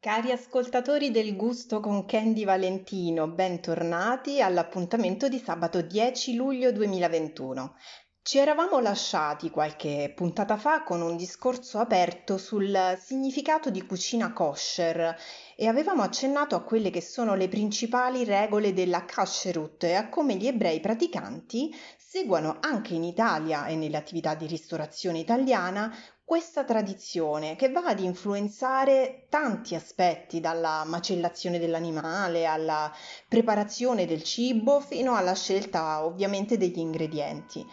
Cari 0.00 0.30
ascoltatori 0.30 1.10
del 1.10 1.34
Gusto 1.34 1.80
con 1.80 2.04
Candy 2.04 2.44
Valentino, 2.44 3.26
bentornati 3.26 4.40
all'appuntamento 4.40 5.28
di 5.28 5.40
sabato 5.40 5.82
10 5.82 6.36
luglio 6.36 6.70
2021. 6.70 7.74
Ci 8.22 8.38
eravamo 8.38 8.78
lasciati 8.78 9.50
qualche 9.50 10.12
puntata 10.14 10.56
fa 10.56 10.84
con 10.84 11.02
un 11.02 11.16
discorso 11.16 11.80
aperto 11.80 12.38
sul 12.38 12.96
significato 13.00 13.70
di 13.70 13.84
cucina 13.84 14.32
kosher 14.32 15.16
e 15.56 15.66
avevamo 15.66 16.02
accennato 16.02 16.54
a 16.54 16.62
quelle 16.62 16.90
che 16.90 17.02
sono 17.02 17.34
le 17.34 17.48
principali 17.48 18.22
regole 18.22 18.72
della 18.72 19.04
kasherut 19.04 19.82
e 19.82 19.94
a 19.94 20.08
come 20.08 20.36
gli 20.36 20.46
ebrei 20.46 20.78
praticanti 20.78 21.74
seguano 21.96 22.58
anche 22.60 22.94
in 22.94 23.02
Italia 23.02 23.66
e 23.66 23.74
nelle 23.74 23.96
attività 23.96 24.36
di 24.36 24.46
ristorazione 24.46 25.18
italiana 25.18 25.92
questa 26.28 26.62
tradizione 26.62 27.56
che 27.56 27.70
va 27.70 27.84
ad 27.86 28.00
influenzare 28.00 29.24
tanti 29.30 29.74
aspetti, 29.74 30.40
dalla 30.40 30.84
macellazione 30.84 31.58
dell'animale 31.58 32.44
alla 32.44 32.92
preparazione 33.26 34.04
del 34.04 34.22
cibo 34.22 34.78
fino 34.78 35.16
alla 35.16 35.34
scelta 35.34 36.04
ovviamente 36.04 36.58
degli 36.58 36.80
ingredienti. 36.80 37.66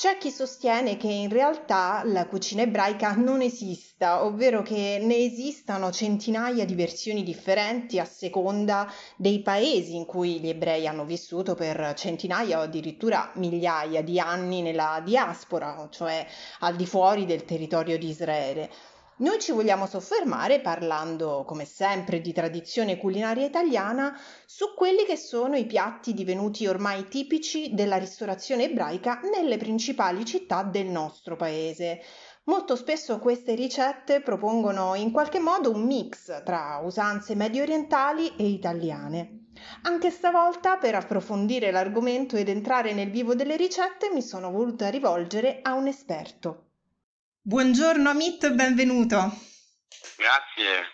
C'è 0.00 0.16
chi 0.16 0.30
sostiene 0.30 0.96
che 0.96 1.08
in 1.08 1.28
realtà 1.28 2.00
la 2.06 2.26
cucina 2.26 2.62
ebraica 2.62 3.12
non 3.16 3.42
esista, 3.42 4.24
ovvero 4.24 4.62
che 4.62 4.98
ne 4.98 5.16
esistano 5.16 5.92
centinaia 5.92 6.64
di 6.64 6.74
versioni 6.74 7.22
differenti 7.22 7.98
a 7.98 8.06
seconda 8.06 8.90
dei 9.16 9.42
paesi 9.42 9.96
in 9.96 10.06
cui 10.06 10.40
gli 10.40 10.48
ebrei 10.48 10.86
hanno 10.86 11.04
vissuto 11.04 11.54
per 11.54 11.92
centinaia 11.98 12.60
o 12.60 12.62
addirittura 12.62 13.30
migliaia 13.34 14.02
di 14.02 14.18
anni 14.18 14.62
nella 14.62 15.02
diaspora, 15.04 15.86
cioè 15.90 16.26
al 16.60 16.76
di 16.76 16.86
fuori 16.86 17.26
del 17.26 17.44
territorio 17.44 17.98
di 17.98 18.08
Israele. 18.08 18.70
Noi 19.20 19.38
ci 19.38 19.52
vogliamo 19.52 19.84
soffermare, 19.84 20.62
parlando 20.62 21.44
come 21.46 21.66
sempre 21.66 22.22
di 22.22 22.32
tradizione 22.32 22.96
culinaria 22.96 23.44
italiana, 23.44 24.18
su 24.46 24.72
quelli 24.74 25.04
che 25.04 25.16
sono 25.16 25.56
i 25.56 25.66
piatti 25.66 26.14
divenuti 26.14 26.66
ormai 26.66 27.06
tipici 27.06 27.74
della 27.74 27.98
ristorazione 27.98 28.64
ebraica 28.64 29.20
nelle 29.30 29.58
principali 29.58 30.24
città 30.24 30.62
del 30.62 30.86
nostro 30.86 31.36
paese. 31.36 32.00
Molto 32.44 32.76
spesso 32.76 33.18
queste 33.18 33.54
ricette 33.54 34.22
propongono 34.22 34.94
in 34.94 35.10
qualche 35.10 35.38
modo 35.38 35.70
un 35.70 35.82
mix 35.82 36.42
tra 36.42 36.80
usanze 36.82 37.34
medio 37.34 37.62
orientali 37.62 38.34
e 38.38 38.46
italiane. 38.46 39.48
Anche 39.82 40.10
stavolta, 40.10 40.78
per 40.78 40.94
approfondire 40.94 41.70
l'argomento 41.70 42.36
ed 42.36 42.48
entrare 42.48 42.94
nel 42.94 43.10
vivo 43.10 43.34
delle 43.34 43.56
ricette, 43.56 44.10
mi 44.14 44.22
sono 44.22 44.50
voluta 44.50 44.88
rivolgere 44.88 45.58
a 45.60 45.74
un 45.74 45.88
esperto. 45.88 46.69
Buongiorno 47.42 48.10
Amit, 48.10 48.50
benvenuto. 48.52 49.16
Grazie. 50.18 50.84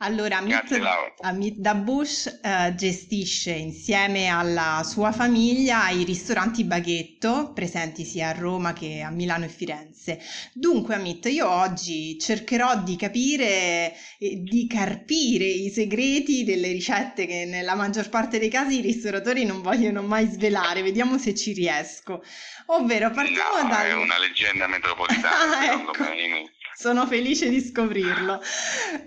Allora, 0.00 0.36
Amit, 0.36 1.16
Amit 1.22 1.56
Dabush 1.56 2.40
eh, 2.42 2.74
gestisce 2.76 3.52
insieme 3.52 4.26
alla 4.26 4.82
sua 4.84 5.10
famiglia 5.10 5.88
i 5.88 6.04
ristoranti 6.04 6.64
Baghetto 6.64 7.52
presenti 7.54 8.04
sia 8.04 8.28
a 8.28 8.32
Roma 8.32 8.74
che 8.74 9.00
a 9.00 9.08
Milano 9.08 9.46
e 9.46 9.48
Firenze. 9.48 10.20
Dunque, 10.52 10.96
Amit, 10.96 11.24
io 11.26 11.48
oggi 11.48 12.18
cercherò 12.18 12.82
di 12.82 12.94
capire 12.96 13.94
e 14.18 14.42
di 14.42 14.66
carpire 14.66 15.46
i 15.46 15.70
segreti 15.70 16.44
delle 16.44 16.72
ricette 16.72 17.24
che 17.24 17.46
nella 17.46 17.74
maggior 17.74 18.10
parte 18.10 18.38
dei 18.38 18.50
casi 18.50 18.80
i 18.80 18.82
ristoratori 18.82 19.46
non 19.46 19.62
vogliono 19.62 20.02
mai 20.02 20.26
svelare. 20.26 20.82
Vediamo 20.82 21.16
se 21.16 21.34
ci 21.34 21.54
riesco. 21.54 22.22
Ovvero, 22.66 23.10
partiamo 23.12 23.62
no, 23.62 23.68
dal... 23.68 23.86
è 23.86 23.94
una 23.94 24.18
leggenda 24.18 24.66
metropolitana, 24.66 25.56
ah, 25.58 25.72
ecco. 25.72 25.92
me. 25.98 26.50
Sono 26.78 27.06
felice 27.06 27.48
di 27.48 27.62
scoprirlo. 27.62 28.38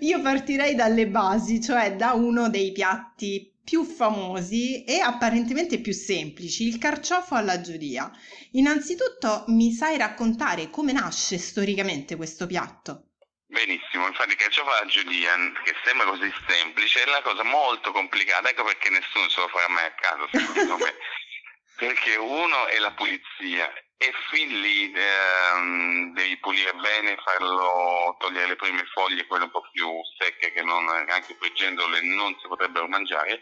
Io 0.00 0.20
partirei 0.20 0.74
dalle 0.74 1.06
basi, 1.06 1.62
cioè 1.62 1.94
da 1.94 2.14
uno 2.14 2.50
dei 2.50 2.72
piatti 2.72 3.48
più 3.62 3.84
famosi 3.84 4.82
e 4.82 4.98
apparentemente 4.98 5.78
più 5.78 5.92
semplici, 5.92 6.66
il 6.66 6.78
carciofo 6.78 7.36
alla 7.36 7.60
giudia. 7.60 8.10
Innanzitutto 8.54 9.44
mi 9.48 9.70
sai 9.70 9.98
raccontare 9.98 10.68
come 10.68 10.90
nasce 10.90 11.38
storicamente 11.38 12.16
questo 12.16 12.48
piatto? 12.48 13.10
Benissimo, 13.46 14.08
infatti 14.08 14.30
il 14.30 14.36
carciofo 14.36 14.70
alla 14.70 14.86
giudia, 14.86 15.30
che 15.62 15.74
sembra 15.84 16.06
così 16.06 16.28
semplice, 16.48 17.04
è 17.04 17.08
una 17.08 17.22
cosa 17.22 17.44
molto 17.44 17.92
complicata, 17.92 18.48
ecco 18.48 18.64
perché 18.64 18.90
nessuno 18.90 19.28
se 19.28 19.40
lo 19.40 19.46
farà 19.46 19.68
mai 19.68 19.86
a 19.86 19.94
caso, 19.94 20.28
secondo 20.32 20.76
me. 20.76 20.90
perché 21.80 22.14
uno 22.16 22.66
è 22.66 22.78
la 22.78 22.92
pulizia 22.92 23.72
e 23.96 24.12
fin 24.28 24.60
lì 24.60 24.92
ehm, 24.92 26.12
devi 26.12 26.36
pulire 26.36 26.74
bene, 26.74 27.16
farlo 27.24 28.16
togliere 28.18 28.48
le 28.48 28.56
prime 28.56 28.84
foglie, 28.92 29.24
quelle 29.26 29.44
un 29.44 29.50
po' 29.50 29.66
più 29.72 29.88
secche 30.18 30.52
che 30.52 30.60
non, 30.60 30.86
anche 30.86 31.34
friggendole 31.40 32.02
non 32.02 32.36
si 32.38 32.48
potrebbero 32.48 32.86
mangiare, 32.86 33.40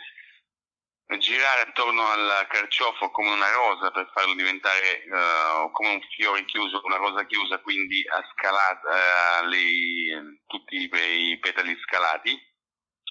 girare 1.19 1.63
attorno 1.63 2.07
al 2.07 2.47
carciofo 2.49 3.11
come 3.11 3.31
una 3.31 3.51
rosa 3.51 3.91
per 3.91 4.09
farlo 4.15 4.35
diventare 4.35 5.03
uh, 5.11 5.73
come 5.73 5.95
un 5.95 6.01
fiore 6.15 6.45
chiuso, 6.45 6.81
una 6.85 6.97
rosa 6.97 7.27
chiusa, 7.27 7.59
quindi 7.59 8.05
a 8.07 8.25
scalata, 8.35 9.43
uh, 9.43 9.47
le, 9.47 10.43
tutti 10.47 10.77
i 10.77 11.39
petali 11.41 11.77
scalati, 11.83 12.41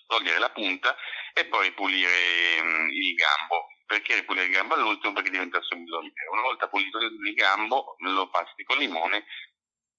togliere 0.07 0.39
la 0.39 0.51
punta 0.51 0.95
e 1.33 1.43
poi 1.47 1.73
pulire 1.73 2.61
um, 2.61 2.89
il 2.91 3.13
gambo 3.15 3.67
perché 3.87 4.23
pulire 4.23 4.45
il 4.45 4.51
gambo 4.51 4.75
all'ultimo? 4.75 5.13
Perché 5.13 5.31
diventa 5.31 5.61
subito 5.61 6.01
nero. 6.01 6.31
Una 6.33 6.41
volta 6.41 6.67
pulito 6.67 6.99
il 6.99 7.33
gambo 7.33 7.95
lo 7.99 8.29
pasti 8.29 8.63
con 8.63 8.77
limone 8.77 9.25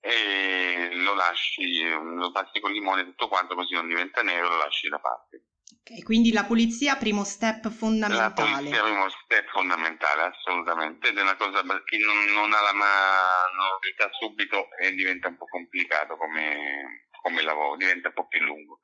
e 0.01 0.91
lo 0.93 1.15
lasci, 1.15 1.83
lo 1.89 2.31
pasti 2.31 2.61
con 2.61 2.71
limone 2.71 3.05
tutto 3.05 3.27
quanto 3.27 3.55
così 3.55 3.75
non 3.75 3.89
diventa 3.89 4.23
nero, 4.23 4.49
lo 4.49 4.59
lasci 4.59 4.89
da 4.89 5.01
parte. 5.01 5.43
Ok, 5.81 6.03
quindi 6.05 6.33
la 6.33 6.45
pulizia 6.45 6.97
primo 6.97 7.25
step 7.25 7.71
fondamentale. 7.71 8.51
La 8.51 8.57
pulizia 8.59 8.83
primo 8.83 9.09
step 9.09 9.51
fondamentale, 9.51 10.23
assolutamente, 10.23 11.09
ed 11.09 11.19
è 11.19 11.23
una 11.23 11.37
cosa 11.37 11.63
che 11.85 11.99
non, 11.99 12.25
non 12.27 12.53
ha 12.53 12.61
la 12.61 12.75
mano 12.75 13.79
subito 14.21 14.69
e 14.81 14.93
diventa 14.93 15.29
un 15.29 15.37
po' 15.37 15.47
complicato 15.47 16.17
come, 16.17 17.09
come 17.23 17.43
lavoro, 17.43 17.77
diventa 17.77 18.09
un 18.09 18.15
po' 18.15 18.27
più 18.27 18.41
lungo. 18.41 18.81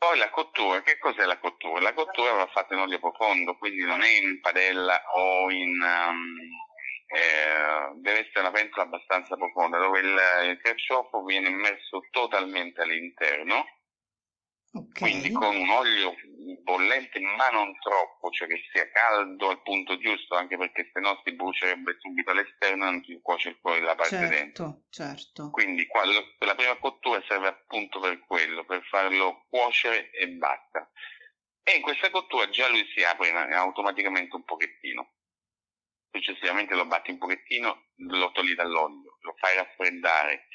Poi 0.00 0.16
la 0.16 0.30
cottura, 0.30 0.80
che 0.80 0.96
cos'è 0.96 1.26
la 1.26 1.38
cottura? 1.38 1.78
La 1.82 1.92
cottura 1.92 2.32
va 2.32 2.46
fatta 2.46 2.72
in 2.72 2.80
olio 2.80 2.98
profondo, 2.98 3.58
quindi 3.58 3.84
non 3.84 4.00
è 4.00 4.08
in 4.08 4.40
padella 4.40 4.98
o 5.12 5.50
in... 5.50 5.78
Um, 5.78 6.38
eh, 7.12 7.92
deve 7.96 8.20
essere 8.20 8.40
una 8.40 8.50
pentola 8.50 8.84
abbastanza 8.84 9.36
profonda 9.36 9.76
dove 9.76 9.98
il, 9.98 10.18
il 10.48 10.60
carciofo 10.62 11.22
viene 11.24 11.48
immerso 11.48 12.06
totalmente 12.12 12.80
all'interno 12.80 13.66
Okay. 14.72 15.10
Quindi 15.10 15.32
con 15.32 15.56
un 15.56 15.68
olio 15.68 16.14
bollente 16.62 17.18
ma 17.18 17.48
non 17.48 17.76
troppo, 17.80 18.30
cioè 18.30 18.46
che 18.46 18.62
sia 18.70 18.88
caldo 18.92 19.48
al 19.48 19.62
punto 19.62 19.98
giusto, 19.98 20.36
anche 20.36 20.56
perché 20.56 20.90
se 20.92 21.00
no 21.00 21.20
si 21.24 21.32
brucierebbe 21.32 21.96
subito 21.98 22.30
all'esterno 22.30 22.86
e 22.86 22.90
non 22.90 23.02
si 23.04 23.18
cuoce 23.20 23.58
fuori 23.60 23.80
la 23.80 23.96
parte 23.96 24.16
certo, 24.16 24.34
dentro. 24.34 24.82
Certo. 24.90 25.50
Quindi 25.50 25.86
qua, 25.86 26.04
la 26.04 26.54
prima 26.54 26.76
cottura 26.76 27.20
serve 27.26 27.48
appunto 27.48 27.98
per 27.98 28.20
quello, 28.20 28.64
per 28.64 28.84
farlo 28.84 29.44
cuocere 29.48 30.10
e 30.12 30.28
basta. 30.28 30.88
E 31.64 31.76
in 31.76 31.82
questa 31.82 32.10
cottura 32.10 32.48
già 32.48 32.68
lui 32.68 32.86
si 32.94 33.02
apre 33.02 33.30
automaticamente 33.30 34.36
un 34.36 34.44
pochettino. 34.44 35.14
Successivamente 36.12 36.74
lo 36.74 36.86
batti 36.86 37.10
un 37.10 37.18
pochettino, 37.18 37.86
lo 37.96 38.30
togli 38.30 38.54
dall'olio, 38.54 39.18
lo 39.20 39.34
fai 39.36 39.56
raffreddare 39.56 40.46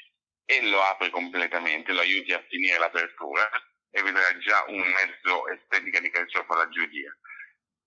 e 0.46 0.62
lo 0.62 0.82
apri 0.82 1.10
completamente, 1.10 1.92
lo 1.92 2.00
aiuti 2.00 2.32
a 2.32 2.44
finire 2.48 2.78
l'apertura 2.78 3.48
e 3.96 4.02
vedrai 4.02 4.38
già 4.40 4.62
un 4.68 4.78
mezzo 4.78 5.48
estetica 5.48 6.00
di 6.00 6.10
carciofo 6.10 6.52
alla 6.52 6.68
giudia. 6.68 7.16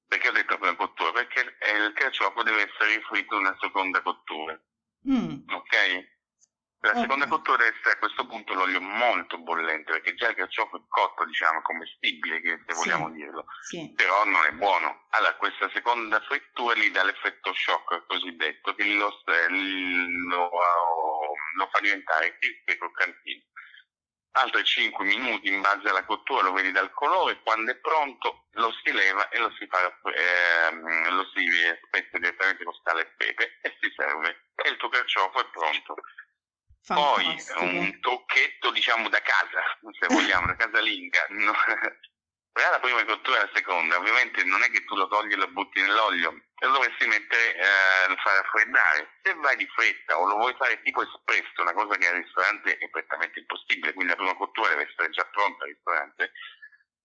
Perché 0.08 0.30
ho 0.30 0.31
detto 0.31 0.58
prima 0.58 0.75
cottura? 0.75 1.12
Perché 1.12 1.42
il 1.42 1.94
carciofo 1.94 2.42
deve 2.42 2.68
essere 2.68 2.96
rifritto 2.96 3.36
in 3.36 3.42
una 3.42 3.56
seconda 3.62 4.02
cottura. 4.02 4.59
Mm. 5.08 5.47
Ok? 5.53 6.18
La 6.81 6.92
okay. 6.92 7.02
seconda 7.02 7.28
cottura 7.28 7.58
deve 7.58 7.75
essere 7.75 7.92
a 7.92 7.97
questo 7.97 8.25
punto 8.25 8.53
l'olio 8.56 8.81
molto 8.81 9.38
bollente, 9.38 9.92
perché 9.92 10.16
già 10.16 10.30
il 10.30 10.36
carciofo 10.36 10.78
è 10.78 10.81
cotto, 10.88 11.25
diciamo, 11.25 11.62
commestibile, 11.62 12.41
se 12.41 12.73
sì. 12.73 12.73
vogliamo 12.73 13.11
dirlo, 13.11 13.46
sì. 13.67 13.94
però 13.96 14.26
non 14.26 14.44
è 14.46 14.52
buono. 14.53 15.06
Allora, 15.09 15.35
questa 15.35 15.70
seconda 15.72 16.20
frittura 16.22 16.73
gli 16.73 16.90
dà 16.90 17.03
l'effetto 17.03 17.53
shock 17.53 18.08
cosiddetto, 18.08 18.73
che 18.73 18.85
lo, 18.85 19.14
lo, 20.29 20.50
lo 21.56 21.70
fa 21.70 21.79
diventare 21.82 22.35
crispy 22.40 22.72
e 22.72 22.78
croccantino 22.78 23.44
altri 24.31 24.64
5 24.64 25.05
minuti 25.05 25.47
in 25.47 25.61
base 25.61 25.90
alla 25.90 26.05
cottura, 26.05 26.43
lo 26.43 26.53
vedi 26.53 26.72
dal 26.72 26.91
colore, 26.91 27.41
quando 27.41 27.72
è 27.72 27.76
pronto 27.76 28.46
lo 28.53 28.72
si 28.84 28.91
leva 28.91 29.29
e 29.29 29.40
lo 29.40 29.52
si, 29.58 29.67
fa, 29.67 29.79
ehm, 30.03 31.16
lo 31.16 31.26
si 31.34 31.46
spezza 31.85 32.17
direttamente 32.17 32.64
con 32.64 32.73
sale 32.84 33.02
e 33.02 33.14
pepe 33.17 33.59
e 33.61 33.78
si 33.79 33.91
serve. 33.96 34.52
E 34.55 34.70
il 34.70 34.78
tuo 34.78 34.90
carciofo 34.90 35.40
è 35.40 35.49
pronto. 35.49 35.96
Fantastico. 36.81 37.59
Poi 37.59 37.78
un 37.78 37.99
tocchetto 37.99 38.72
diciamo 38.72 39.09
da 39.09 39.22
casa, 39.22 39.78
se 39.99 40.08
vogliamo, 40.14 40.47
da 40.47 40.55
casalinga. 40.55 41.25
No? 41.29 41.53
Tra 42.51 42.72
la 42.72 42.79
prima 42.79 43.05
cottura 43.05 43.37
e 43.37 43.46
la 43.46 43.51
seconda, 43.53 43.97
ovviamente 43.97 44.43
non 44.43 44.61
è 44.63 44.69
che 44.69 44.84
tu 44.84 44.96
lo 44.96 45.07
togli 45.07 45.34
e 45.34 45.37
lo 45.37 45.47
butti 45.47 45.79
nell'olio, 45.79 46.31
lo 46.59 46.72
dovresti 46.72 47.07
mettere, 47.07 47.55
eh, 47.55 48.16
far 48.22 48.41
raffreddare. 48.41 49.19
Se 49.22 49.34
vai 49.35 49.55
di 49.55 49.67
fretta 49.67 50.17
o 50.17 50.28
lo 50.28 50.35
vuoi 50.35 50.53
fare 50.57 50.81
tipo 50.81 51.01
espresso, 51.01 51.61
una 51.61 51.73
cosa 51.73 51.96
che 51.96 52.07
al 52.07 52.16
ristorante 52.16 52.78
è 52.78 52.90
prettamente 52.90 53.40
impossibile, 53.40 53.93
quindi 53.93 54.11
la 54.11 54.17
prima 54.17 54.35
cottura 54.35 54.69
deve 54.69 54.90
essere 54.90 55.09
già 55.11 55.23
pronta 55.25 55.63
al 55.63 55.69
ristorante, 55.69 56.31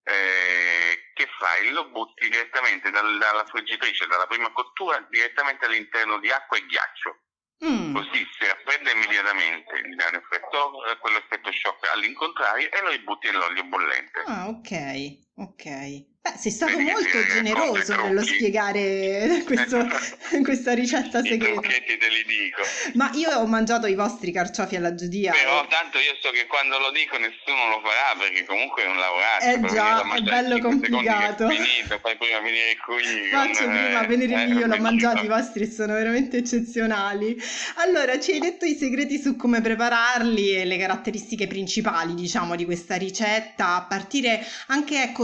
eh, 0.04 1.12
che 1.14 1.28
fai? 1.38 1.70
Lo 1.70 1.88
butti 1.88 2.28
direttamente 2.28 2.90
dal, 2.90 3.16
dalla 3.18 3.44
friggitrice, 3.46 4.06
dalla 4.06 4.26
prima 4.26 4.50
cottura, 4.52 5.00
direttamente 5.08 5.64
all'interno 5.66 6.18
di 6.18 6.30
acqua 6.30 6.56
e 6.56 6.66
ghiaccio. 6.66 7.18
Mm. 7.64 7.94
Così 7.94 8.28
si 8.36 8.46
raffredda 8.46 8.90
immediatamente, 8.90 9.80
gli 9.80 9.94
dà 9.94 10.10
l'effetto, 10.10 10.72
quell'effetto 11.00 11.50
shock 11.52 11.88
all'incontrario 11.92 12.68
e 12.70 12.80
lo 12.82 13.02
butti 13.04 13.30
nell'olio 13.30 13.64
bollente. 13.64 14.22
Ah, 14.26 14.48
ok, 14.48 15.32
ok. 15.36 16.12
Beh, 16.24 16.38
sei 16.38 16.52
stato 16.52 16.78
Vedi 16.78 16.90
molto 16.90 17.20
generoso 17.28 17.94
nello 17.96 18.22
spiegare 18.22 19.42
questo, 19.44 19.86
questa 20.42 20.72
ricetta 20.72 21.20
segreta. 21.22 21.68
I 21.68 21.98
te 21.98 22.08
li 22.08 22.24
dico. 22.24 22.62
Ma 22.94 23.10
io 23.12 23.28
ho 23.28 23.46
mangiato 23.46 23.86
i 23.86 23.94
vostri 23.94 24.32
carciofi 24.32 24.76
alla 24.76 24.94
giudia. 24.94 25.32
Però 25.32 25.66
tanto 25.66 25.98
io 25.98 26.16
so 26.22 26.30
che 26.30 26.46
quando 26.46 26.78
lo 26.78 26.90
dico 26.92 27.18
nessuno 27.18 27.68
lo 27.68 27.82
farà 27.84 28.18
perché 28.18 28.46
comunque 28.46 28.84
è 28.84 28.86
un 28.86 28.96
lavorato. 28.96 29.44
Eh 29.44 29.74
già, 29.74 30.14
è 30.14 30.20
bello 30.22 30.58
complicato. 30.60 31.46
Finito, 31.46 31.98
fai 31.98 32.16
prima 32.16 32.40
venire 32.40 32.74
qui. 32.82 33.28
Faccio 33.30 33.64
con, 33.64 33.72
prima 33.84 34.06
venire 34.06 34.44
eh, 34.44 34.46
io, 34.46 34.66
l'ho 34.66 34.78
mangiato 34.78 35.22
i 35.22 35.28
vostri 35.28 35.70
sono 35.70 35.92
veramente 35.92 36.38
eccezionali. 36.38 37.36
Allora, 37.84 38.18
ci 38.18 38.30
hai 38.30 38.38
detto 38.38 38.64
i 38.64 38.74
segreti 38.76 39.20
su 39.20 39.36
come 39.36 39.60
prepararli 39.60 40.56
e 40.56 40.64
le 40.64 40.78
caratteristiche 40.78 41.46
principali, 41.46 42.14
diciamo, 42.14 42.56
di 42.56 42.64
questa 42.64 42.96
ricetta, 42.96 43.74
a 43.74 43.82
partire 43.86 44.42
anche, 44.68 45.02
ecco, 45.02 45.23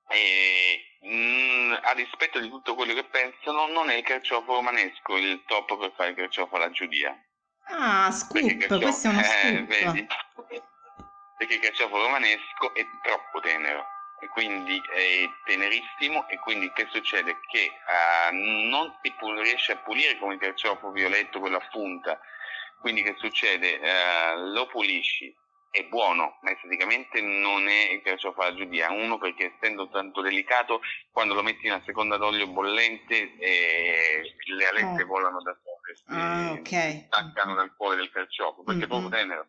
E 0.09 0.99
mh, 1.01 1.09
mm, 1.09 1.75
a 1.83 1.95
dispetto 1.95 2.41
di 2.41 2.51
tutto 2.51 2.75
quello 2.75 2.93
che 2.93 3.05
pensano, 3.05 3.69
non 3.69 3.89
è 3.89 3.95
il 3.95 4.05
carciofo 4.05 4.53
romanesco 4.53 5.17
il 5.17 5.43
top 5.47 5.79
per 5.79 5.93
fare 5.97 6.11
il 6.11 6.17
carciofo 6.17 6.57
alla 6.57 6.71
giudia. 6.71 7.19
Ah, 7.69 8.11
scoop, 8.11 8.67
questo 8.67 9.09
è 9.09 9.11
uno 9.11 9.21
eh, 9.21 9.25
scoop. 9.25 9.45
Eh, 9.45 9.63
vedi? 9.63 10.07
Perché 11.37 11.55
il 11.55 11.61
carciofo 11.61 12.01
romanesco 12.01 12.75
è 12.75 12.87
troppo 13.03 13.41
tenero 13.41 13.87
e 14.21 14.29
quindi 14.29 14.81
è 14.93 15.29
tenerissimo 15.45 16.27
e 16.29 16.39
quindi 16.39 16.73
che 16.73 16.87
succede? 16.91 17.39
Che 17.47 17.71
uh, 17.71 18.35
non 18.69 18.97
si 19.03 19.13
pu- 19.13 19.39
riesce 19.41 19.73
a 19.73 19.77
pulire 19.77 20.19
come 20.19 20.35
il 20.35 20.41
carciofo 20.41 20.91
violetto, 20.91 21.39
quello 21.39 21.59
a 21.59 21.69
punta, 21.71 22.19
quindi 22.81 23.03
che 23.03 23.15
succede? 23.19 23.79
Uh, 23.79 24.53
lo 24.53 24.67
pulisci, 24.69 25.35
è 25.71 25.85
buono, 25.85 26.39
ma 26.41 26.51
esteticamente 26.53 27.21
non 27.21 27.69
è 27.69 27.91
il 27.93 28.01
carciofo 28.01 28.41
alla 28.41 28.57
giudia, 28.57 28.91
uno 28.91 29.19
perché 29.19 29.53
essendo 29.55 29.91
tanto 29.91 30.23
delicato, 30.23 30.81
quando 31.11 31.35
lo 31.35 31.43
metti 31.43 31.67
in 31.67 31.73
una 31.73 31.83
seconda 31.85 32.17
d'olio 32.17 32.47
bollente 32.47 33.37
eh, 33.37 34.35
le 34.47 34.67
alette 34.67 35.03
oh. 35.03 35.07
volano 35.07 35.43
da 35.43 35.55
sopra, 35.63 35.95
si 35.95 36.05
ah, 36.07 36.53
okay. 36.53 37.05
staccano 37.07 37.55
dal 37.55 37.77
cuore 37.77 37.97
del 37.97 38.11
carciofo, 38.11 38.63
perché 38.63 38.73
mm-hmm. 38.73 38.83
è 38.83 38.87
proprio 38.89 39.11
tenero 39.11 39.47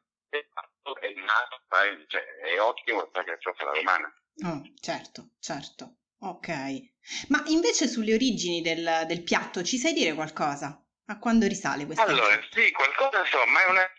è 1.27 1.89
nato, 1.89 2.07
cioè, 2.07 2.23
è 2.23 2.61
ottimo 2.61 3.07
perché 3.07 3.31
carciofo 3.31 3.63
alla 3.63 3.73
romana. 3.73 4.13
Oh, 4.45 4.61
certo, 4.79 5.31
certo. 5.39 5.97
Ok. 6.19 6.47
Ma 7.29 7.43
invece 7.47 7.87
sulle 7.87 8.13
origini 8.13 8.61
del, 8.61 9.03
del, 9.07 9.23
piatto 9.23 9.63
ci 9.63 9.77
sai 9.77 9.93
dire 9.93 10.13
qualcosa? 10.13 10.81
A 11.09 11.19
quando 11.19 11.47
risale 11.47 11.85
questa 11.85 12.03
Allora, 12.03 12.35
ricetta? 12.35 12.59
sì, 12.59 12.71
qualcosa 12.71 13.23
so, 13.25 13.45
ma 13.45 13.63
è 13.63 13.69
una 13.69 13.91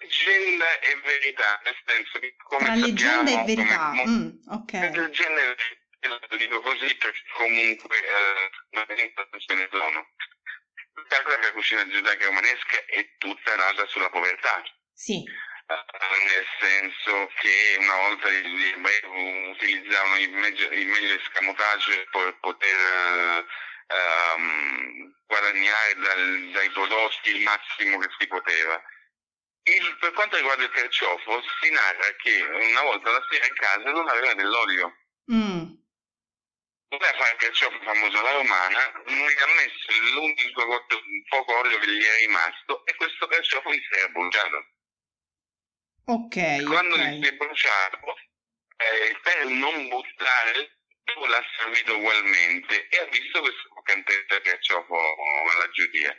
leggenda 0.00 0.78
e 0.80 1.00
verità, 1.02 1.60
nel 1.64 1.76
senso 1.86 2.18
che 2.18 2.34
come 2.36 2.64
Tra 2.64 2.74
leggenda 2.74 3.30
e 3.30 3.44
verità, 3.44 3.88
come, 3.90 4.06
mm, 4.06 4.28
ok. 4.48 4.72
Leggenda 4.72 5.40
e 5.40 5.54
verità, 6.00 6.26
lo 6.28 6.36
dico 6.36 6.60
così 6.60 6.94
perché 6.96 7.20
comunque 7.36 7.96
eh, 7.96 8.50
non 8.70 8.86
ce 9.38 9.54
ne 9.54 9.68
sono. 9.70 10.08
La 11.06 11.52
cucina 11.52 11.86
giudaica 11.88 12.26
romanesca 12.26 12.84
è 12.86 13.14
tutta 13.18 13.56
nata 13.56 13.86
sulla 13.86 14.10
povertà. 14.10 14.62
Sì 14.92 15.22
nel 15.66 16.46
senso 16.60 17.30
che 17.40 17.76
una 17.78 17.96
volta 17.96 18.28
utilizzavano 18.28 20.18
il 20.18 20.30
meglio, 20.30 20.70
il 20.70 20.86
meglio 20.86 21.14
escamotage 21.14 22.06
per 22.10 22.38
poter 22.40 23.46
um, 23.88 25.14
guadagnare 25.26 25.94
dal, 25.94 26.50
dai 26.52 26.70
prodotti 26.70 27.30
il 27.30 27.42
massimo 27.42 27.98
che 27.98 28.08
si 28.18 28.26
poteva. 28.26 28.82
Il, 29.66 29.96
per 29.98 30.12
quanto 30.12 30.36
riguarda 30.36 30.64
il 30.64 30.70
carciofo, 30.70 31.42
si 31.60 31.70
narra 31.70 32.14
che 32.16 32.42
una 32.42 32.82
volta 32.82 33.10
la 33.10 33.26
sera 33.30 33.46
in 33.46 33.54
casa 33.54 33.90
non 33.90 34.08
aveva 34.08 34.34
dell'olio. 34.34 34.96
Mm. 35.32 35.72
Voleva 36.88 37.16
fare 37.16 37.32
il 37.32 37.38
carciofo 37.38 37.80
famoso 37.82 38.18
alla 38.18 38.32
romana, 38.32 38.92
non 39.06 39.28
gli 39.28 39.40
ha 39.40 39.54
messo 39.56 40.12
l'unico 40.12 40.84
poco 41.28 41.56
olio 41.56 41.78
che 41.78 41.88
gli 41.88 42.04
è 42.04 42.16
rimasto 42.18 42.84
e 42.84 42.94
questo 42.94 43.26
carciofo 43.26 43.72
gli 43.72 43.80
si 43.80 43.98
era 43.98 44.08
bruciato. 44.08 44.73
Ok. 46.06 46.64
Quando 46.64 46.94
okay. 46.94 47.22
si 47.22 47.28
è 47.28 47.32
bruciato, 47.32 48.16
eh, 48.76 49.16
per 49.22 49.46
non 49.46 49.88
buttare, 49.88 50.78
l'ha 51.28 51.44
servito 51.58 51.96
ugualmente 51.96 52.88
e 52.88 52.98
ha 52.98 53.04
visto 53.06 53.40
questo 53.40 53.68
croccantezza 53.70 54.40
carciofo 54.42 54.94
alla 54.94 55.70
giudia. 55.72 56.16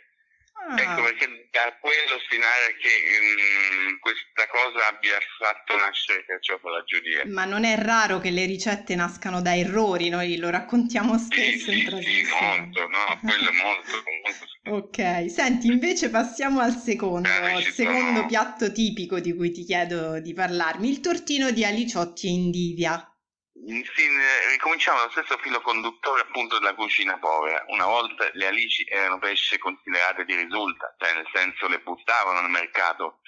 Ah. 0.58 0.82
Ecco 0.82 1.04
perché 1.04 1.50
da 1.52 1.78
quello 1.82 2.18
si 2.30 2.38
narra 2.38 2.72
che 2.80 2.94
um, 3.20 4.00
questa 4.00 4.48
cosa 4.48 4.88
abbia 4.88 5.20
fatto 5.38 5.76
nascere 5.78 6.20
il 6.20 6.26
carciofo 6.26 6.68
alla 6.70 6.84
giudia. 6.86 7.24
Ma 7.26 7.46
non 7.46 7.66
è 7.66 7.76
raro 7.78 8.20
che 8.20 8.32
le 8.32 8.46
ricette 8.46 8.96
nascano 8.96 9.42
da 9.42 9.56
errori, 9.56 10.10
noi 10.10 10.38
lo 10.38 10.50
raccontiamo 10.50 11.18
spesso 11.18 11.72
sì, 11.72 11.80
in 11.80 11.86
trasmissione. 11.86 12.54
Sì, 12.54 12.62
molto, 12.62 12.88
no, 12.88 13.20
quello 13.22 13.50
è 13.50 13.54
molto, 13.54 14.04
molto 14.24 14.48
Ok, 14.68 15.30
senti, 15.30 15.68
invece 15.68 16.10
passiamo 16.10 16.60
al 16.60 16.76
secondo, 16.76 17.30
eh, 17.30 17.60
il 17.60 17.66
secondo 17.66 18.26
piatto 18.26 18.72
tipico 18.72 19.20
di 19.20 19.36
cui 19.36 19.52
ti 19.52 19.64
chiedo 19.64 20.20
di 20.20 20.34
parlarmi, 20.34 20.90
il 20.90 21.02
tortino 21.02 21.52
di 21.52 21.64
aliciotti 21.64 22.26
e 22.26 22.32
indivia. 22.32 23.16
Sì, 23.54 24.08
ricominciamo 24.50 25.04
lo 25.04 25.10
stesso 25.12 25.38
filo 25.38 25.62
conduttore 25.62 26.22
appunto 26.22 26.58
della 26.58 26.74
cucina 26.74 27.18
povera. 27.20 27.64
Una 27.70 27.86
volta 27.86 28.28
le 28.34 28.48
alici 28.48 28.84
erano 28.90 29.20
pesce 29.20 29.60
considerate 29.60 30.26
di 30.26 30.36
risulta, 30.36 30.96
cioè 30.98 31.14
nel 31.14 31.28
senso 31.32 31.68
le 31.68 31.80
buttavano 31.80 32.40
al 32.40 32.50
mercato, 32.50 33.22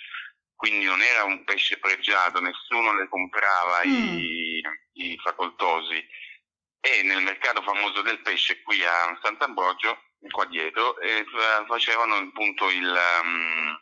quindi 0.56 0.86
non 0.86 1.02
era 1.02 1.24
un 1.24 1.44
pesce 1.44 1.78
pregiato, 1.78 2.42
nessuno 2.42 2.96
le 2.96 3.08
comprava 3.08 3.82
mm. 3.86 4.18
i, 4.18 4.62
i, 4.94 5.18
facoltosi. 5.24 6.04
E 6.90 7.04
nel 7.04 7.22
mercato 7.22 7.62
famoso 7.64 8.02
del 8.02 8.22
pesce 8.22 8.62
qui 8.62 8.82
a 8.82 9.20
Sant'Ambrogio, 9.22 10.04
qua 10.30 10.46
dietro, 10.46 10.98
eh, 11.00 11.26
facevano 11.68 12.16
appunto 12.16 12.70
il... 12.70 12.98
Um, 13.22 13.78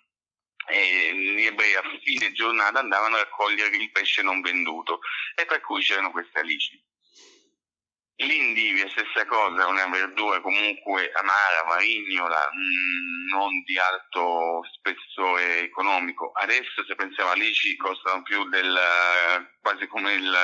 e 0.68 1.14
gli 1.14 1.46
ebrei 1.46 1.76
a 1.76 1.84
fine 2.02 2.32
giornata 2.32 2.80
andavano 2.80 3.18
a 3.18 3.20
raccogliere 3.20 3.76
il 3.78 3.92
pesce 3.92 4.24
non 4.24 4.42
venduto 4.42 5.00
e 5.36 5.46
per 5.46 5.62
cui 5.62 5.84
c'erano 5.84 6.10
queste 6.10 6.40
alici. 6.40 6.84
L'indivia, 8.18 8.88
stessa 8.90 9.26
cosa, 9.26 9.68
una 9.68 9.88
verdura 9.88 10.40
comunque 10.40 11.12
amara, 11.12 11.66
marignola, 11.68 12.50
mm, 12.56 13.28
non 13.30 13.62
di 13.64 13.78
alto 13.78 14.62
spessore 14.72 15.64
economico. 15.64 16.32
Adesso 16.32 16.86
se 16.88 16.96
pensiamo 16.96 17.32
a 17.32 17.34
alici 17.34 17.76
costano 17.76 18.24
più 18.24 18.48
del, 18.48 18.80
quasi 19.60 19.86
come 19.88 20.14
il, 20.14 20.38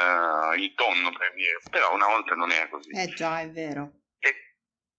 il 0.57 0.73
tonno 0.75 1.11
per 1.11 1.33
dire, 1.33 1.59
però 1.69 1.93
una 1.93 2.07
volta 2.07 2.35
non 2.35 2.51
era 2.51 2.67
così. 2.67 2.89
Eh 2.91 3.07
già, 3.07 3.39
è 3.39 3.49
vero. 3.49 3.91
E 4.19 4.51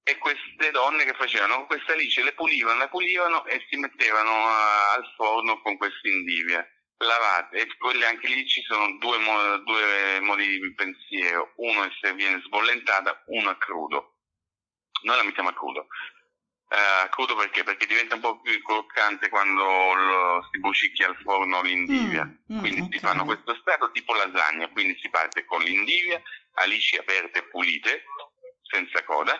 e 0.05 0.19
queste 0.19 0.73
donne 0.73 1.05
che 1.05 1.15
facevano 1.15 1.65
queste 1.67 1.93
alici 1.93 2.23
le 2.23 2.33
pulivano, 2.33 2.81
le 2.81 2.89
pulivano 2.89 3.47
e 3.47 3.65
si 3.69 3.77
mettevano 3.77 4.31
uh, 4.31 4.97
al 4.97 5.13
forno 5.15 5.61
con 5.63 5.77
queste 5.77 6.09
indivie 6.09 6.82
lavate 7.03 7.59
e 7.59 7.77
quelle 7.77 8.07
anche 8.07 8.29
lì 8.29 8.47
ci 8.47 8.63
sono 8.63 8.97
due, 8.99 9.19
mo- 9.19 9.59
due 9.59 10.21
modi 10.21 10.59
di 10.59 10.75
pensiero, 10.75 11.53
uno 11.57 11.85
è 11.85 11.91
se 12.01 12.15
viene 12.15 12.41
sbollentata, 12.45 13.23
uno 13.27 13.51
a 13.51 13.57
crudo. 13.57 14.17
Noi 15.03 15.17
la 15.17 15.25
mettiamo 15.25 15.49
a 15.49 15.55
crudo. 15.55 15.87
Uh, 16.73 17.09
crudo 17.11 17.37
perché? 17.37 17.65
Perché 17.65 17.85
diventa 17.85 18.15
un 18.15 18.23
po' 18.23 18.41
più 18.41 18.63
croccante 18.63 19.29
quando 19.29 19.63
lo, 19.63 20.49
si 20.51 20.59
brucicchia 20.59 21.09
al 21.09 21.17
forno 21.17 21.61
l'indivia. 21.61 22.25
Mm, 22.25 22.57
mm, 22.57 22.59
quindi 22.61 22.81
okay. 22.81 22.93
si 22.93 22.99
fanno 23.05 23.25
questo 23.27 23.55
strato 23.57 23.91
tipo 23.91 24.15
lasagna, 24.15 24.69
quindi 24.71 24.99
si 24.99 25.11
parte 25.11 25.45
con 25.45 25.61
l'indivia, 25.61 26.23
alici 26.55 26.97
aperte 26.97 27.41
e 27.41 27.49
pulite, 27.49 28.05
senza 28.63 29.05
coda, 29.05 29.39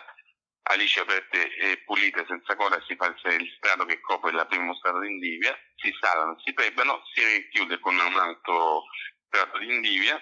alici 0.63 0.99
aperte 0.99 1.55
e 1.55 1.77
pulite 1.83 2.25
senza 2.27 2.55
coda 2.55 2.81
si 2.87 2.95
fa 2.95 3.07
il 3.07 3.53
strato 3.57 3.85
che 3.85 3.99
copre 3.99 4.31
il 4.31 4.45
primo 4.47 4.73
strato 4.75 4.99
di 4.99 5.11
indivia, 5.11 5.57
si 5.75 5.93
salano, 5.99 6.39
si 6.43 6.53
prebano, 6.53 7.01
si 7.13 7.23
richiude 7.25 7.79
con 7.79 7.95
un 7.95 8.17
altro 8.17 8.83
strato 9.27 9.57
di 9.57 9.73
indivia, 9.73 10.21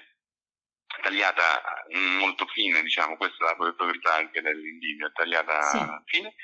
tagliata 1.02 1.86
molto 2.20 2.46
fine, 2.48 2.82
diciamo, 2.82 3.18
questa 3.18 3.46
è 3.46 3.48
la 3.50 3.74
proprietà 3.74 4.16
anche 4.16 4.42
dell'indivia, 4.42 5.12
tagliata 5.14 6.04
sì. 6.06 6.18
fine, 6.18 6.36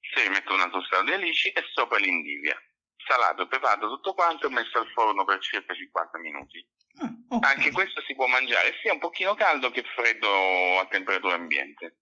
si 0.00 0.22
rimette 0.22 0.52
un 0.52 0.60
altro 0.60 0.82
strato 0.82 1.04
di 1.04 1.12
alici 1.12 1.50
e 1.50 1.62
sopra 1.72 1.98
l'indivia. 1.98 2.60
Salato, 3.06 3.46
preparato 3.46 3.88
tutto 3.88 4.14
quanto 4.14 4.48
e 4.48 4.50
messo 4.50 4.78
al 4.78 4.90
forno 4.92 5.24
per 5.24 5.38
circa 5.40 5.72
50 5.72 6.18
minuti. 6.18 6.66
Ah, 6.98 7.36
okay. 7.36 7.54
Anche 7.54 7.70
questo 7.70 8.02
si 8.02 8.14
può 8.14 8.26
mangiare 8.26 8.76
sia 8.82 8.92
un 8.92 8.98
pochino 8.98 9.34
caldo 9.34 9.70
che 9.70 9.84
freddo 9.94 10.80
a 10.80 10.86
temperatura 10.86 11.34
ambiente. 11.34 11.98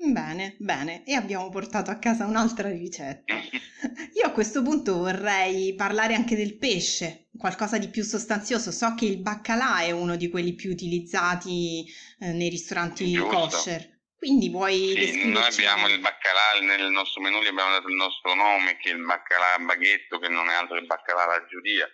Bene, 0.00 0.54
bene, 0.60 1.04
e 1.04 1.14
abbiamo 1.14 1.48
portato 1.50 1.90
a 1.90 1.98
casa 1.98 2.24
un'altra 2.24 2.68
ricetta. 2.70 3.34
Io 4.14 4.26
a 4.26 4.30
questo 4.30 4.62
punto 4.62 4.96
vorrei 4.98 5.74
parlare 5.74 6.14
anche 6.14 6.36
del 6.36 6.56
pesce, 6.56 7.26
qualcosa 7.36 7.78
di 7.78 7.88
più 7.88 8.04
sostanzioso. 8.04 8.70
So 8.70 8.94
che 8.94 9.06
il 9.06 9.20
baccalà 9.20 9.80
è 9.80 9.90
uno 9.90 10.14
di 10.14 10.30
quelli 10.30 10.54
più 10.54 10.70
utilizzati 10.70 11.84
eh, 12.20 12.32
nei 12.32 12.48
ristoranti 12.48 13.10
Giusto. 13.12 13.36
kosher. 13.36 13.96
Quindi 14.16 14.50
vuoi 14.50 14.94
sì, 14.96 15.30
noi 15.30 15.44
abbiamo 15.44 15.88
il 15.88 15.98
baccalà 15.98 16.60
nel 16.60 16.90
nostro 16.90 17.20
menù, 17.20 17.40
gli 17.40 17.48
abbiamo 17.48 17.70
dato 17.70 17.88
il 17.88 17.94
nostro 17.96 18.34
nome, 18.34 18.76
che 18.78 18.90
è 18.90 18.94
il 18.94 19.04
baccalà 19.04 19.58
baghetto, 19.64 20.20
che 20.20 20.28
non 20.28 20.48
è 20.48 20.54
altro 20.54 20.76
che 20.76 20.82
il 20.82 20.86
baccalà 20.86 21.24
alla 21.24 21.44
giudia. 21.46 21.88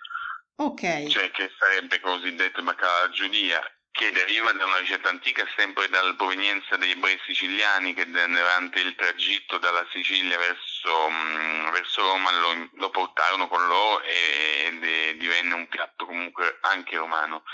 Ok. 0.56 1.06
Cioè 1.06 1.30
che 1.30 1.50
sarebbe 1.58 2.00
cosiddetto 2.00 2.62
baccalà 2.62 2.98
alla 2.98 3.10
giudia 3.10 3.60
che 3.94 4.10
deriva 4.10 4.50
da 4.50 4.64
una 4.64 4.78
ricetta 4.78 5.08
antica 5.08 5.46
sempre 5.56 5.88
dalla 5.88 6.14
provenienza 6.14 6.76
degli 6.76 6.90
ebrei 6.90 7.16
siciliani 7.24 7.94
che 7.94 8.10
durante 8.10 8.80
il 8.80 8.96
tragitto 8.96 9.58
dalla 9.58 9.86
Sicilia 9.92 10.36
verso, 10.36 11.08
mh, 11.08 11.70
verso 11.70 12.02
Roma 12.02 12.32
lo, 12.32 12.70
lo, 12.72 12.90
portarono 12.90 13.46
con 13.46 13.64
loro 13.68 14.02
e, 14.02 14.80
è, 14.80 15.14
divenne 15.14 15.54
un 15.54 15.68
piatto 15.68 16.06
comunque 16.06 16.58
anche 16.62 16.96
romano 16.96 17.44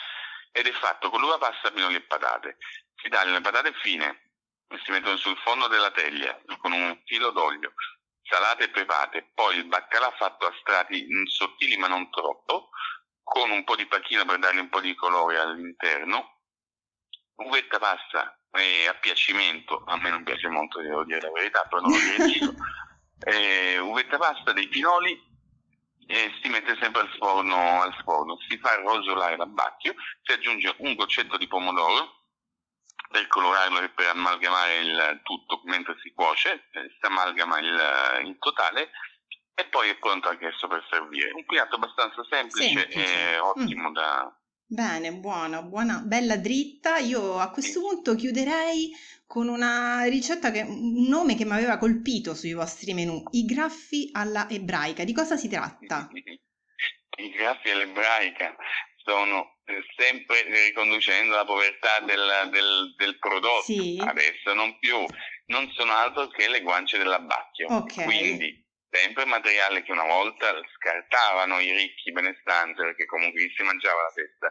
ed 0.51 0.67
è 0.67 0.73
fatto 0.73 1.11
con 1.11 1.21
l'uva 1.21 1.37
pasta, 1.37 1.73
pinoli 1.73 1.97
e 1.97 2.01
patate. 2.01 2.57
Si 2.97 3.11
tagliano 3.11 3.37
le 3.37 3.43
patate 3.43 3.75
fine 3.75 4.31
e 4.67 4.81
si 4.83 4.93
mettono 4.93 5.19
sul 5.19 5.37
fondo 5.45 5.67
della 5.67 5.91
teglia 5.91 6.41
con 6.57 6.73
un 6.73 7.03
filo 7.05 7.33
d'olio, 7.33 7.75
salate 8.23 8.65
e 8.65 8.71
prepate, 8.71 9.31
poi 9.35 9.57
il 9.59 9.67
baccalà 9.67 10.11
fatto 10.13 10.47
a 10.47 10.57
strati 10.59 11.07
sottili 11.27 11.77
ma 11.77 11.87
non 11.87 12.09
troppo, 12.09 12.71
con 13.31 13.49
un 13.53 13.63
po' 13.63 13.77
di 13.77 13.87
pachino 13.87 14.25
per 14.25 14.41
dargli 14.41 14.59
un 14.59 14.69
po' 14.69 14.81
di 14.81 14.93
colore 14.97 15.39
all'interno, 15.39 16.39
uvetta 17.37 17.79
pasta 17.79 18.37
e 18.51 18.89
a 18.89 18.95
piacimento, 18.95 19.85
a 19.87 19.97
me 19.99 20.11
non 20.11 20.25
piace 20.25 20.49
molto, 20.49 20.81
devo 20.81 21.05
dire 21.05 21.21
la 21.21 21.31
verità, 21.31 21.65
però 21.69 21.81
non 21.81 21.93
lo 21.93 22.25
dico, 22.27 22.53
eh, 23.31 23.79
uvetta 23.79 24.19
pasta, 24.19 24.53
dei 24.53 24.67
pinoli 24.67 25.17
e 26.09 26.33
si 26.43 26.49
mette 26.49 26.77
sempre 26.81 27.03
al 27.03 27.17
forno, 27.19 27.83
al 27.83 27.95
forno, 28.03 28.37
si 28.49 28.59
fa 28.59 28.75
rosolare 28.81 29.37
l'abbacchio, 29.37 29.95
si 30.23 30.33
aggiunge 30.33 30.75
un 30.79 30.97
goccetto 30.97 31.37
di 31.37 31.47
pomodoro 31.47 32.25
per 33.13 33.29
colorarlo 33.29 33.81
e 33.81 33.91
per 33.91 34.09
amalgamare 34.09 34.79
il 34.79 35.21
tutto 35.23 35.61
mentre 35.67 35.97
si 36.03 36.13
cuoce, 36.13 36.67
eh, 36.73 36.97
si 36.99 37.07
amalgama 37.07 37.61
il, 37.61 38.27
il 38.27 38.37
totale 38.41 38.91
e 39.61 39.67
poi 39.67 39.91
è 39.91 39.97
pronto 39.97 40.29
anch'esso 40.29 40.67
per 40.67 40.85
servire. 40.91 41.33
Un 41.33 41.45
piatto 41.45 41.77
abbastanza 41.77 42.25
semplice, 42.29 42.75
semplice. 42.75 43.33
e 43.33 43.39
ottimo 43.39 43.91
mm. 43.91 43.93
da... 43.93 44.35
Bene, 44.67 45.13
buona, 45.13 45.63
buona, 45.63 45.99
bella 45.99 46.37
dritta. 46.37 46.99
Io 46.99 47.39
a 47.39 47.51
questo 47.51 47.81
punto 47.81 48.15
chiuderei 48.15 48.91
con 49.27 49.49
una 49.49 50.05
ricetta 50.05 50.51
che 50.51 50.63
un 50.63 51.07
nome 51.09 51.37
che 51.37 51.45
mi 51.45 51.53
aveva 51.53 51.77
colpito 51.77 52.35
sui 52.35 52.53
vostri 52.53 52.95
menù, 52.95 53.23
i 53.33 53.45
graffi 53.45 54.11
alla 54.13 54.49
ebraica. 54.49 55.05
Di 55.05 55.13
cosa 55.13 55.37
si 55.37 55.49
tratta? 55.49 56.09
I 57.21 57.31
graffi 57.31 57.71
all'ebraica 57.71 58.57
sono 58.97 59.59
eh, 59.65 59.83
sempre 59.97 60.43
riconducendo 60.67 61.35
la 61.35 61.45
povertà 61.45 62.01
del, 62.01 62.49
del, 62.51 62.95
del 62.97 63.19
prodotto, 63.19 63.63
sì. 63.63 64.01
adesso 64.01 64.55
non 64.55 64.79
più, 64.79 65.05
non 65.47 65.71
sono 65.73 65.93
altro 65.93 66.29
che 66.29 66.49
le 66.49 66.63
guance 66.63 66.97
dell'abbacchio. 66.97 67.67
Okay. 67.75 68.05
Quindi 68.05 68.69
sempre 68.91 69.25
materiale 69.25 69.83
che 69.83 69.93
una 69.93 70.05
volta 70.05 70.53
scartavano 70.77 71.61
i 71.61 71.71
ricchi 71.73 72.13
benestanti 72.13 72.83
perché 72.83 73.07
comunque 73.07 73.53
si 73.55 73.63
mangiava 73.63 74.03
la 74.03 74.11
festa 74.11 74.51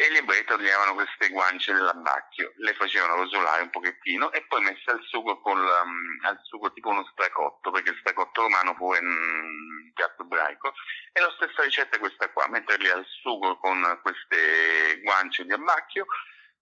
e 0.00 0.10
gli 0.10 0.16
ebrei 0.16 0.44
toglievano 0.44 0.94
queste 0.94 1.28
guance 1.28 1.72
dell'abbacchio, 1.72 2.52
le 2.56 2.74
facevano 2.74 3.16
rosolare 3.16 3.62
un 3.62 3.70
pochettino 3.70 4.32
e 4.32 4.46
poi 4.46 4.62
messe 4.62 4.90
al 4.90 5.02
sugo, 5.02 5.40
col, 5.42 5.58
um, 5.58 6.18
al 6.22 6.40
sugo 6.44 6.72
tipo 6.72 6.88
uno 6.88 7.06
stracotto, 7.12 7.70
perché 7.70 7.90
il 7.90 7.98
stracotto 8.00 8.40
romano 8.40 8.74
fu 8.76 8.86
un 8.86 8.98
mm, 9.04 9.90
piatto 9.92 10.22
ebraico, 10.22 10.72
e 11.12 11.20
la 11.20 11.30
stessa 11.36 11.64
ricetta 11.64 11.96
è 11.96 11.98
questa 11.98 12.30
qua, 12.30 12.48
metterli 12.48 12.88
al 12.88 13.04
sugo 13.20 13.58
con 13.58 14.00
queste 14.00 15.00
guance 15.02 15.44
di 15.44 15.52
abbacchio, 15.52 16.06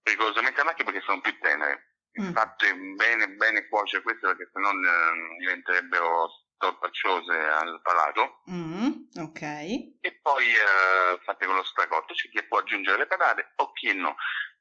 rigorosamente 0.03 0.61
abbacchio 0.61 0.85
perché 0.85 1.03
sono 1.03 1.21
più 1.21 1.39
tenere, 1.39 1.95
mm. 2.21 2.33
fatte 2.33 2.75
bene 2.75 3.29
bene 3.29 3.69
cuocere 3.69 4.03
queste 4.03 4.27
perché 4.27 4.51
sennò 4.53 4.71
eh, 4.71 5.37
diventerebbero 5.39 6.29
torpacciose 6.59 7.33
al 7.33 7.81
palato. 7.83 8.43
Mm, 8.51 8.91
ok. 9.21 9.43
E 9.43 10.19
poi 10.21 10.45
eh, 10.45 11.19
fatte 11.25 11.47
con 11.47 11.57
lo 11.57 11.65
stracotto, 11.65 12.15
c'è 12.15 12.29
chi 12.29 12.43
può 12.43 12.59
aggiungere 12.59 12.99
le 12.99 13.07
patate 13.07 13.53
o 13.57 13.73
chi 13.73 13.95
no. 13.95 14.17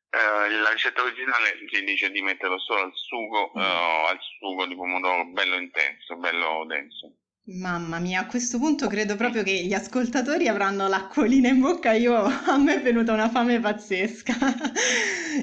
Eh, 0.09 0.49
la 0.49 0.69
ricetta 0.71 1.01
originale 1.01 1.57
ci 1.67 1.83
dice 1.83 2.09
di 2.09 2.21
metterlo 2.21 2.57
solo 2.59 2.83
al 2.83 2.93
sugo, 2.93 3.51
mm. 3.57 3.61
eh, 3.61 4.05
al 4.09 4.19
sugo 4.39 4.65
di 4.65 4.75
pomodoro 4.75 5.25
bello 5.25 5.55
intenso, 5.55 6.15
bello 6.15 6.63
denso. 6.65 7.11
Mamma 7.49 7.99
mia, 7.99 8.19
a 8.19 8.25
questo 8.25 8.57
punto 8.57 8.87
credo 8.87 9.15
proprio 9.15 9.41
che 9.41 9.53
gli 9.53 9.73
ascoltatori 9.73 10.49
avranno 10.49 10.89
l'acquolina 10.89 11.47
in 11.47 11.61
bocca. 11.61 11.93
Io, 11.93 12.13
a 12.21 12.57
me 12.57 12.75
è 12.75 12.81
venuta 12.81 13.13
una 13.13 13.29
fame 13.29 13.61
pazzesca. 13.61 14.35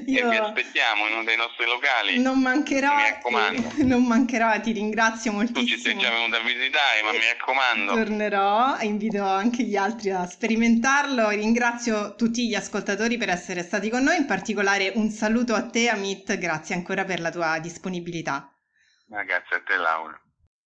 Io... 0.05 0.27
E 0.27 0.29
vi 0.29 0.35
aspettiamo 0.35 1.07
in 1.07 1.13
uno 1.13 1.23
dei 1.23 1.35
nostri 1.35 1.65
locali. 1.65 2.19
Non 2.19 2.41
mancherò. 2.41 2.95
Mi 2.95 3.01
raccomando. 3.01 3.71
Non 3.77 4.03
mancherò, 4.03 4.59
ti 4.59 4.71
ringrazio 4.73 5.31
moltissimo. 5.31 5.65
Tu 5.65 5.67
ci 5.67 5.79
sei 5.79 5.97
già 5.97 6.11
venuto 6.11 6.35
a 6.35 6.41
visitare, 6.41 7.01
ma 7.03 7.11
mi 7.11 7.25
raccomando. 7.25 7.93
Tornerò, 7.93 8.77
invito 8.81 9.23
anche 9.23 9.63
gli 9.63 9.75
altri 9.75 10.11
a 10.11 10.27
sperimentarlo. 10.27 11.29
Ringrazio 11.29 12.13
tutti 12.13 12.47
gli 12.47 12.53
ascoltatori 12.53 13.17
per 13.17 13.29
essere 13.29 13.63
stati 13.63 13.89
con 13.89 14.03
noi, 14.03 14.17
in 14.17 14.25
particolare 14.27 14.91
un 14.93 15.09
saluto 15.09 15.55
a 15.55 15.67
te, 15.67 15.89
Amit, 15.89 16.37
grazie 16.37 16.75
ancora 16.75 17.03
per 17.03 17.19
la 17.19 17.31
tua 17.31 17.57
disponibilità. 17.57 18.47
grazie 19.07 19.55
a 19.55 19.61
te, 19.65 19.75
Laura. 19.75 20.19